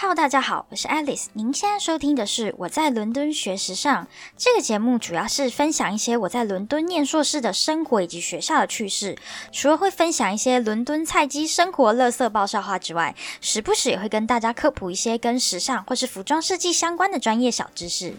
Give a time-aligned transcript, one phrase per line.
[0.00, 1.26] Hello，大家好，我是 Alice。
[1.32, 9.18] 您现在收听的是我在伦敦学时尚这个节目，主要是分享一些我在伦敦念硕士的生活以及学校的趣事。
[9.50, 18.14] 除了会分享一些伦敦菜鸡生活、乐色爆笑话之外，时不时也会跟大家科普一些跟时尚或是服装设计相关的专业小知识。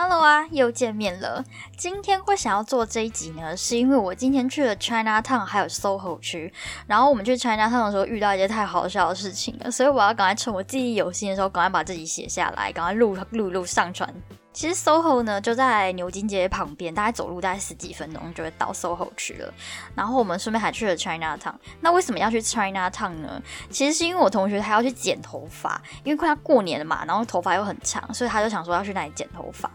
[0.00, 1.44] Hello 啊，又见面了。
[1.76, 6.54] 今天会想要做这一集呢，是因为我今天去了 China Town 还有 SOHO 区，
[6.86, 14.08] 然后我们去 China Town 的时候遇到一些太好笑的事情了，所以我要赶快趁我记忆犹新的时候，赶快把自己写下来，赶快录录录上传。
[14.58, 19.54] 其实 SOHO 呢就在牛津街旁边，大概走路大概十几分钟就会到 SOHO 去了。
[19.94, 21.54] 然后我们顺便还去了 China Town。
[21.80, 23.40] 那为什么要去 China Town 呢？
[23.70, 29.70] 其实是因为我同学他要去剪头发，因为快要过年了嘛，然后头发又很长，所以他就想说要去那里剪头发。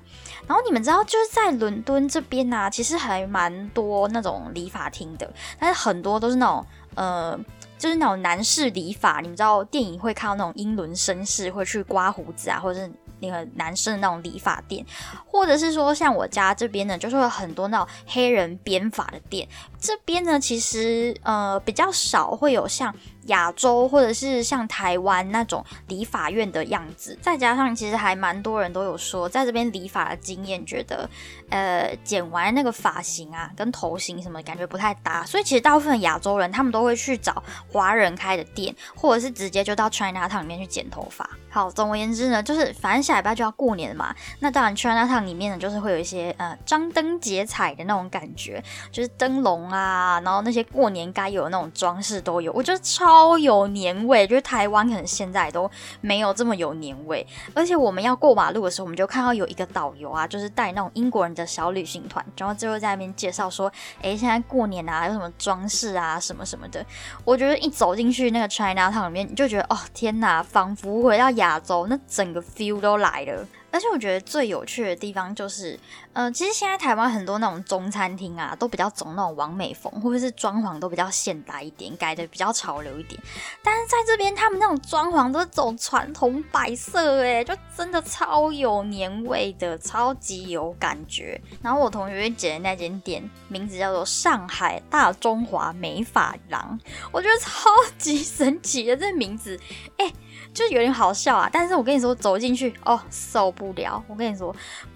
[0.46, 7.40] 然后你们知道就是在伦敦这边呢，其实还蛮多那种理发厅的，但是很多都是那种呃，
[7.78, 9.22] 就是那种男士理发。
[9.22, 12.92] 你们知道电影会看到那种英伦绅士会去刮胡子啊，或者是。
[13.24, 14.86] 那个男生的那种理发店，
[15.26, 19.48] 或者是说像我家这边呢，就是有很多那种黑人编发的店。
[19.80, 22.94] 这边呢，其实呃比较少会有像。
[23.28, 31.10] 亚洲或者是像台湾那种理发院的样子，再加上其实还蛮多人都有说，在这边理发的经验，觉得
[31.50, 41.30] 呃剪完那个发型啊，跟头型什么感觉不太搭，所以其实大部分亚洲人他们都会去找华人开的店，或者是直接就到 China 堂里面去剪头发。
[41.50, 53.13] 好，总而言之呢，就是反正下礼拜就要过年嘛，那当然 China 堂里面呢，就是会有一些呃张灯结彩的那种感觉，就是灯笼啊，然后那些过年该有的那种装饰都有，我觉得超。
[53.14, 55.70] 超有年味，就是台湾可能现在都
[56.02, 57.26] 没有这么有年味。
[57.54, 66.84] 而且我们要过马路的时候，我们就看到有一个导游啊，就是带那种英国人的小旅行团，然后最后在那边介绍说：“哎，现在过年啊，有什么装饰啊，什么什么的。”
[67.24, 73.48] 我觉得一走进去那个 China Town 里面，你就觉得哦，天哪，仿佛回到亚洲，那整个 feel 都来了。
[73.74, 75.80] 而且我觉得最有趣的地方就是，
[76.14, 83.20] 呃，其实现在台湾很多那种中餐厅啊，都比较走那种完美风，或者是装潢都比较现代一点，改的比较潮流一点。
[83.64, 91.42] 但是在这边，他们那种装潢都是走传统白色，哎，就真的超有年味的，超级有感觉。
[91.60, 96.80] 然后我同学姐的那间店名字叫做上海大中华美发廊，
[97.12, 99.60] 我觉得超级神奇的这名字，
[99.98, 100.14] 哎。
[100.54, 104.04] 就有点好笑啊，但是我跟你说，走进去哦，手不了。
[104.08, 104.54] 我跟你说，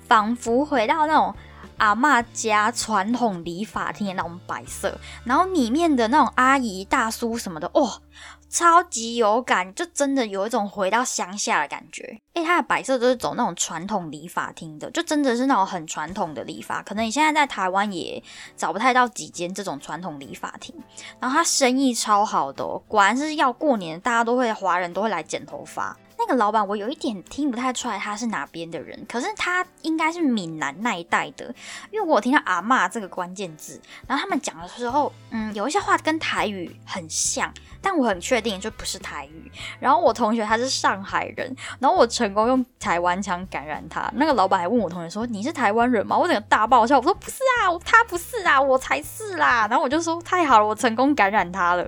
[0.07, 1.33] 仿佛回到那种
[1.77, 8.01] 阿妈家传统理发厅的那种白色，然后里面的那种阿姨大叔什么的，哦。
[8.49, 12.17] 超级有感，就真的有一种回到乡下的感觉。
[12.33, 16.81] 哎，它的摆设都是走那种传统理发厅的，就真的是那种很传统的理发。
[16.81, 18.23] 可能你现在在台湾也
[18.55, 20.73] 找不太到几间这种传统理发厅。
[21.19, 25.97] 然后它生意超好的，果然是要过年，大家都会华人都会来剪头发。
[26.17, 31.53] 那个老板我有一点听不太出来他是哪边的人，可是他应该是闽南那一带的，
[31.91, 37.53] 因为我听到阿妈这个关键字，然后他们讲的时候，嗯，有一些话跟台语很像。
[37.79, 39.51] 但我很确定就不是台语。
[39.79, 44.11] 然后我同学他是上海人，然后我成功用台湾腔感染他。
[44.15, 51.87] 那个老板还问我同学说：“你是台湾人吗？”我整个大爆笑，我说：“不是啊，他不是啊，我才是啦。”然后我就说：“太好了，我成功感染他了。”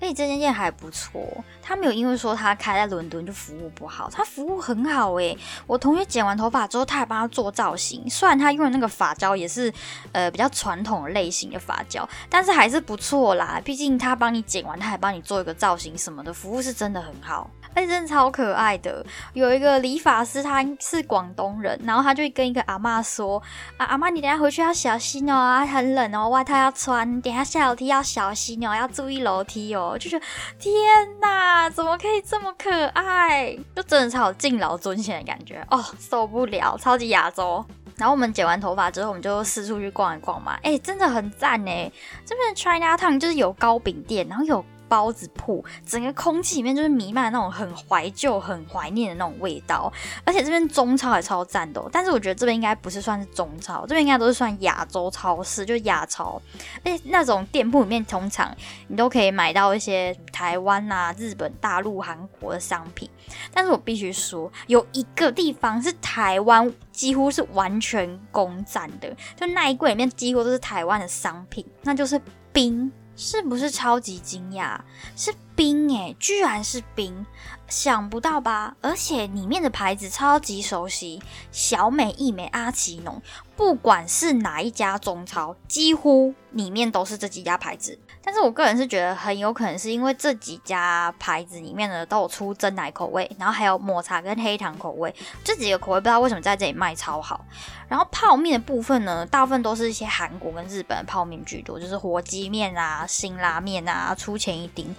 [0.00, 1.22] 而且这间店还不错，
[1.60, 5.36] 他没有因为说他开在伦敦就服务不好，他服务很好诶。
[5.66, 9.72] 我同学剪完头发之后，他还帮他做造型，虽然他用的那个发胶也是
[10.12, 13.60] 呃比较传统类型的发胶，但是还是不错啦。
[13.64, 17.50] 毕竟他帮你剪完，他还帮你做一个造型什么的，服务是真的很好。
[17.78, 23.40] 而且真的超可爱的，有一个理发师，他是广东人，然后他就跟一个阿妈说
[23.78, 30.26] ：“啊，阿妈，你等下回去要小心哦，很冷哦，外套要穿，等下下楼梯要小心哦，要注意楼梯哦。”就觉得
[30.58, 30.74] 天
[31.20, 33.56] 哪，怎么可以这么可爱？
[33.76, 37.64] 就真的超有敬老尊贤的感觉哦，受不了，超级亚洲。
[37.96, 41.88] 然后我们剪完头发之后，我们就四处去逛一逛嘛，哎，真的很赞哎，
[42.26, 44.64] 这边 China Town 就是有糕饼店，然后有。
[44.88, 49.92] 包子铺，整个空气里面就是弥漫那种很怀旧、很怀念的那种味道，
[50.24, 51.82] 而且这边中超也超赞的。
[51.92, 56.40] 但是我觉得这边应该不是算是中超，这边应该都是算亚洲超市，就亚超。
[56.84, 58.54] 而且那种店铺里面，通常
[58.88, 63.08] 你都可以买到一些台湾啊、日本、大陆、韩国的商品。
[63.52, 72.20] 但是我必须说，有一个地方是台湾几乎是完全攻占的，就那一柜里面几乎都是台湾的商品，那就是
[72.52, 72.90] 冰。
[73.18, 74.78] 是不是超级惊讶？
[75.16, 77.26] 是冰诶，居然是冰，
[77.66, 78.76] 想不到吧？
[78.80, 81.20] 而且里面的牌子超级熟悉，
[81.50, 83.20] 小美、一美、阿奇农，
[83.56, 87.98] 不管是哪一家中超，几乎里面都是这几家牌子。
[88.22, 95.12] 但是我个人是觉得很有可能是因为这几家牌子里面呢都有出真奶口味，然后还有抹茶跟黑糖口味，
[95.42, 97.44] 这几个口味不知道为什么在这里卖超好。
[97.88, 104.94] 然后泡面的部分呢，大部分都是一些韩国跟日本的泡面居多，就是火鸡面啊、辛拉面啊，出钱一丁。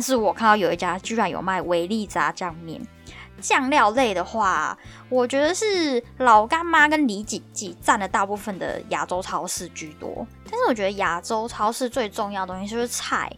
[0.00, 2.80] 是我看到有一家居然有卖维力炸酱面。
[3.40, 4.76] 酱料类的话，
[5.08, 10.26] 我觉得是老干妈跟李锦记占了大部分的亚洲超市居多。
[10.44, 13.30] 但是我觉得亚洲超市最重要的东西就是菜，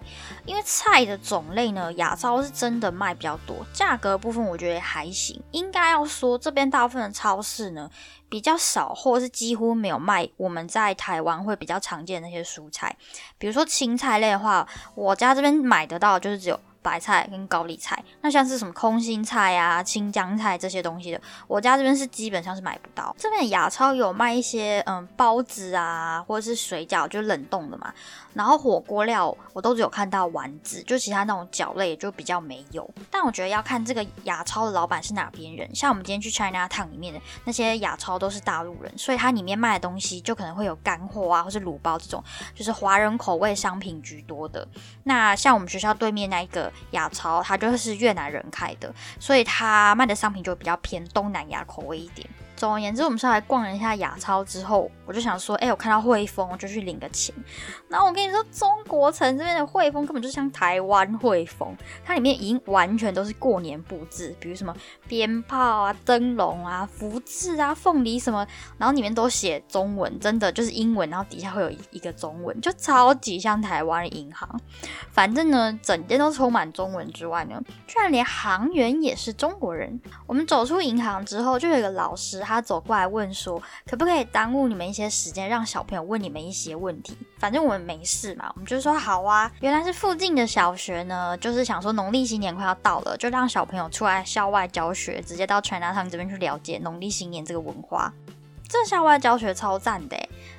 [0.47, 3.57] 因为菜的种类呢，亚超是真的卖比较多。
[3.73, 7.91] 价格部分我觉得还行，应该要说这边大部分的超市呢
[8.31, 12.97] 比较少，或是几乎没有卖我们在台湾会比较常见的那些蔬菜。
[13.37, 16.59] 比如说青菜类的话，我家这边买得到就是只有。
[16.83, 23.15] 白菜跟高丽菜，那像是什么空心菜啊、青江菜这些东西的，我家这边是基本上是买不到。
[23.19, 27.93] 这边亚超有卖一些嗯包子啊，或者是水饺，就冷冻的嘛。
[28.35, 32.89] 然后火锅料我都只有看到丸子，就其他那种饺类就比较没有。
[33.11, 42.25] 但我觉得要看这个亚超的老板是哪边人，像我们今天去 China Town 里面的那些亚超都是大陆人，所以它里面卖的东西就可能会有干货啊，或是卤包这种，
[42.55, 44.67] 就是华人口味商品居多的。
[45.05, 52.29] 那像我们学校对面那一个亚超，它就是越南人开的，所以它卖的商品就比较偏东南亚口味一点。
[52.63, 57.35] 总而言之，我们上来逛了一下亚超之后，我就想说，哎，我看到汇丰，我就去领个钱。
[57.89, 64.73] 然后我跟你说，中国城这边的汇丰根本就像台湾汇丰，它里面已经完全都是过年布置，比如什么
[65.09, 68.47] 鞭炮啊、灯笼啊、福字啊、凤梨什么，
[68.79, 74.49] 然后里面都写中文，真的就是英文，然后底下会有一个中文，就超级像台湾的银行。
[75.11, 80.01] 反正呢，整间都充满中文之外呢，居然连行员也是中国人。
[80.29, 82.41] 我们走出银行之后，就有一个老师。
[82.53, 87.17] 他走过来问说：“可不可以耽误你们一些时间，让小朋友问你们一些问题？
[87.39, 98.13] 反正我们没事嘛。”我们就说：“好啊。”原来是附近的小学呢，就是想说农历新年快要到了，就让小朋友出来校外教学，直接到 China Town 这边去了解农历新年这个文化。
[98.69, 100.17] 这校外教学超赞的，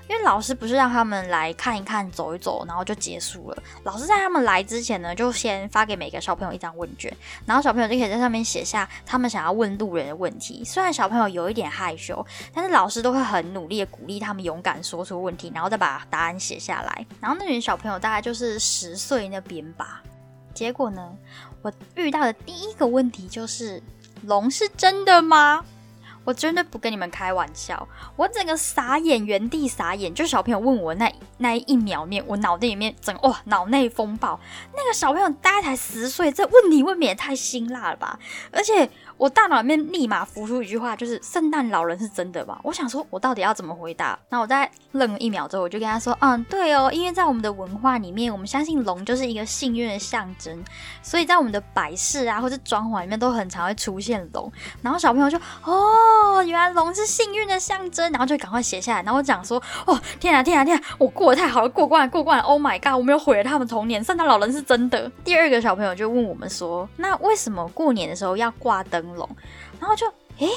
[0.10, 3.64] 因为老师不是让他们来看一看、走一走，然后就结束了。
[3.84, 7.16] 老师在他们来之前呢，就先发给每个小朋友一张问卷，
[7.46, 10.64] 然后小朋友就可以在上面写下他们想要问路人的问题。
[10.66, 17.06] 虽然小朋友有一点害羞，但是老师都会很努力的鼓励他们勇敢说出问题，然后再把答案写下来。
[17.22, 20.04] 然后那群小朋友大概就是十岁那边吧。
[20.54, 21.12] 结果呢，
[21.62, 23.82] 我遇到的第一个问题就是：
[24.24, 25.66] 龙是真的吗？
[26.24, 30.14] 我真的不跟你们开玩笑，我整个傻眼，原地傻眼。
[30.14, 34.40] 就小朋友问我那那一秒面，我脑袋里面整哇脑内风暴。
[34.76, 38.20] 那个小朋友大概才十岁，这问题未免也太辛辣了吧？
[38.52, 38.90] 而且。
[39.18, 42.60] 我大脑里面立马浮出一句话，就是圣诞老人是真的吗？
[42.64, 44.18] 我想说，我到底要怎么回答？
[44.30, 50.64] 那我在愣了一秒之后，我就跟他说，嗯，对哦，因为在我们的文化里面，我们相信龙就是一个幸运的象征，
[51.02, 54.52] 所以在我们的摆饰啊或者装潢里面都很常会出现龙。
[54.82, 59.04] 然后小朋友就，哦，原来龙是幸运的象征，然后就赶快写下来。
[59.04, 65.10] 然后我讲说，哦，天啊天啊天啊，我过得太好了，过关了过关了，Oh my god，我没有毁了他们童年，圣诞老人是真的。
[65.24, 69.04] 第二个小朋友就问我们说，那为什么过年的时候要挂灯？
[69.16, 69.30] 龙，
[69.80, 70.08] 然后就
[70.40, 70.48] 诶，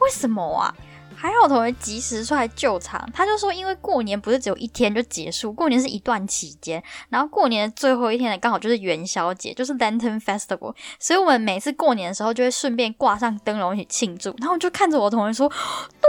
[0.00, 0.74] 为什么啊？
[1.20, 14.32] 还好同学及时出来救场，他就说，因为过年不是只有一天就结束，过年是一段期间，然后过年的最后一天呢，刚好就是元宵节，就是 Lantern Festival，所以我们每次过年的时候就会顺便挂上灯笼一起庆祝。
[14.38, 16.08] 然后我就看着我同学说，对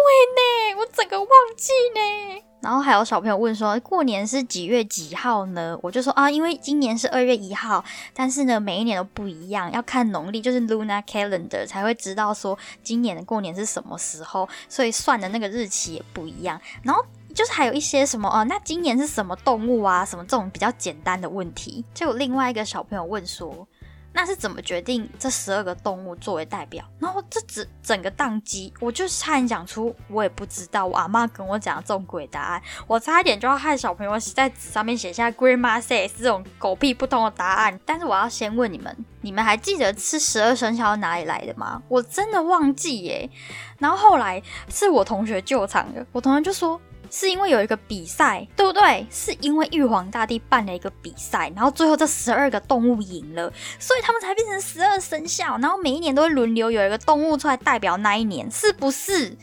[0.76, 2.49] 呢，我整个忘记呢。
[2.62, 5.78] 然后还有小朋友问说，过年是几月几号呢？
[5.82, 16.60] 我就说啊，因为今年是二月一号，但是呢，每一年都不一样，要看农历，就是 Luna Calendar 才会知道说今年的过年是什么时候，所以算的那个日期也不一样。
[16.84, 20.04] 然后就是还有一些什么哦，那今年是什么动物啊？
[20.04, 23.68] 什么这种比较简单的问题，就有另外一个小朋友问说。
[24.12, 26.84] 那是怎么决定这十二个动物作为代表？
[27.00, 30.86] 然后这整整个宕机，我就差点讲出我也不知道。
[30.86, 37.80] 我阿妈跟我讲这种鬼答案，我差一点就要害小朋友在纸上面写下 Grandma says 这种狗屁不通的答案。
[37.86, 41.82] 但是我要先问你们，你们还记得吃十二生肖哪里来的吗？
[41.88, 43.30] 我真的忘记耶。
[43.78, 46.80] 然后后来是我同学救场的，我同学就说。
[47.12, 49.06] 是因为有一个比赛，对不对？
[49.10, 55.58] 是因为玉皇大帝办了一个比赛，然后最后这十二个动物赢了，所以他们才变成十二生肖。
[55.58, 59.36] 然后每一年都会轮流有一个动物出来代表那一年，是不是？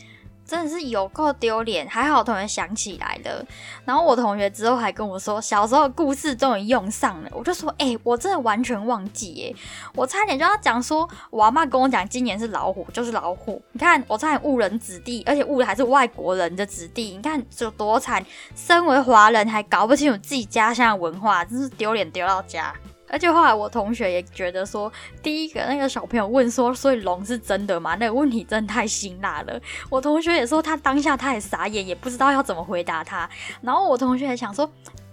[0.47, 3.45] 真的是有够丢脸，还好同学想起来了。
[3.85, 7.31] 然后我同学之后还跟我说，小时候故事终于用上了。
[7.33, 9.57] 我就说，哎，我真的完全忘记，耶，
[9.95, 13.61] 我差点就要讲说，我阿妈跟我讲，今年是老虎，就是老虎。
[13.73, 17.17] 你看，我差点误人子弟，而且误的还是外国人的子弟。
[17.17, 18.25] 你看有多惨，
[18.55, 22.73] 身为华人还搞不清楚自己家乡的文化，真是丢脸丢到家。
[23.09, 27.95] 而且后来我同学也觉得说，第一个那个小朋友问说，所以龙是真的吗？
[27.97, 29.61] 那个问题真的太辛辣了。
[29.89, 33.29] 我同学也说，他当下他也傻眼，也不知道要怎么回答他。
[33.63, 34.71] 然后我同学也想说，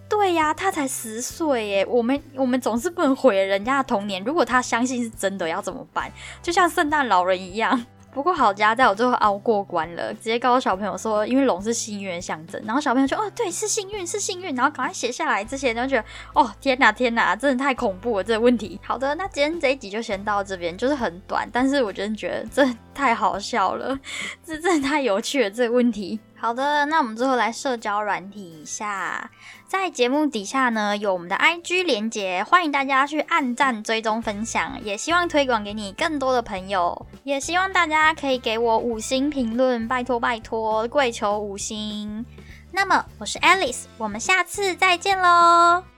[0.10, 4.24] 对呀，他才十岁耶，我们 我们总是不能毁了人家的童年。
[4.24, 6.12] 如果他相信是真的，要怎么办？
[6.42, 7.86] 就像圣诞老人一样。
[8.13, 15.43] 不过好家在我最后熬过关了，直接告诉小朋友说，因为龙是幸运的象征，然后小朋友就哦，对，是幸运，是幸运，然后赶快写下来。
[15.43, 18.79] 这些人就觉得哦，天哪，天哪，真的太恐怖了，这个问题。
[18.84, 23.98] 好的，那今天这一集就先到这边，就是很短，但是我真的觉得这太好笑了，
[24.46, 26.20] 这真的太有趣了，这个问题。
[26.44, 29.32] 好的，那我们最后来社交软体一下，
[29.66, 42.26] 在节目底下呢有我们的 IG 连接，欢迎大家去按赞、追踪、分享，也希望推广给你更多的朋友，也希望大家可以给我五星评论，拜托拜托，跪求五星。
[42.74, 45.93] 那么我是 Alice，我们下次再见喽。